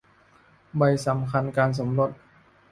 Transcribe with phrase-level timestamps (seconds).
[0.77, 2.11] ใบสำคัญการสมรส